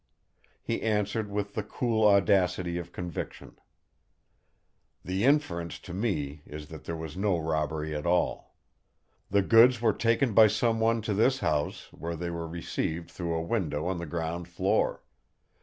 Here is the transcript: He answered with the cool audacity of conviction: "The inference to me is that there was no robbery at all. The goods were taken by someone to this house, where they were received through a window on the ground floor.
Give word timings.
He 0.63 0.81
answered 0.81 1.29
with 1.29 1.53
the 1.53 1.61
cool 1.61 2.07
audacity 2.07 2.79
of 2.79 2.91
conviction: 2.91 3.59
"The 5.05 5.23
inference 5.25 5.77
to 5.77 5.93
me 5.93 6.41
is 6.47 6.69
that 6.69 6.85
there 6.85 6.95
was 6.95 7.15
no 7.15 7.37
robbery 7.37 7.95
at 7.95 8.07
all. 8.07 8.55
The 9.29 9.43
goods 9.43 9.79
were 9.79 9.93
taken 9.93 10.33
by 10.33 10.47
someone 10.47 11.03
to 11.03 11.13
this 11.13 11.41
house, 11.41 11.93
where 11.93 12.15
they 12.15 12.31
were 12.31 12.47
received 12.47 13.11
through 13.11 13.35
a 13.35 13.43
window 13.43 13.85
on 13.85 13.99
the 13.99 14.07
ground 14.07 14.47
floor. 14.47 15.03